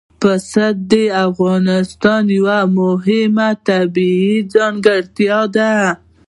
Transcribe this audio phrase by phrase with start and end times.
[0.21, 0.93] پسه د
[1.27, 5.71] افغانستان یوه مهمه طبیعي ځانګړتیا ده.